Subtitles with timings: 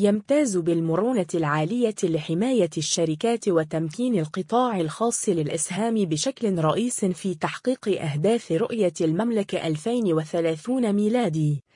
[0.00, 8.92] يمتاز بالمرونة العالية لحماية الشركات وتمكين القطاع الخاص للإسهام بشكل رئيس في تحقيق أهداف رؤية
[9.00, 11.67] المملكة 2030 ميلادي.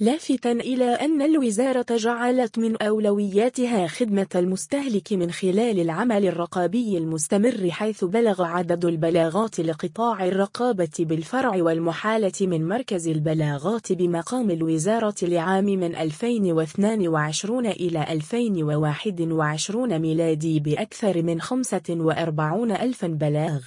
[0.00, 8.04] لافتا إلى أن الوزارة جعلت من أولوياتها خدمة المستهلك من خلال العمل الرقابي المستمر حيث
[8.04, 17.66] بلغ عدد البلاغات لقطاع الرقابة بالفرع والمحالة من مركز البلاغات بمقام الوزارة لعام من 2022
[17.66, 23.60] إلى 2021 ميلادي بأكثر من 45 ألفا بلاغ.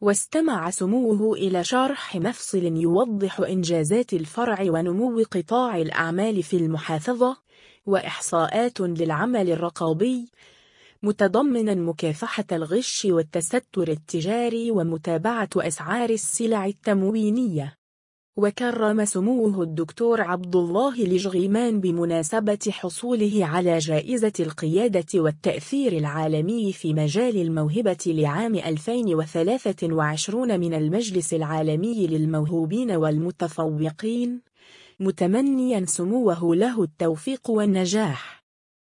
[0.00, 7.36] واستمع سموه إلى شرح مفصل يوضح إنجازات الفرع ونمو قطاع الأعمال في المحافظة
[7.86, 10.30] وإحصاءات للعمل الرقابي
[11.02, 17.78] متضمنا مكافحة الغش والتستر التجاري ومتابعة أسعار السلع التموينية.
[18.38, 27.36] وكرم سموه الدكتور عبد الله لجغيمان بمناسبة حصوله على جائزة القيادة والتأثير العالمي في مجال
[27.36, 34.40] الموهبة لعام 2023 من المجلس العالمي للموهوبين والمتفوقين
[35.00, 38.37] متمنيا سموه له التوفيق والنجاح.